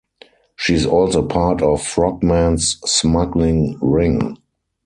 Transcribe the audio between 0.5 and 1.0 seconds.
She is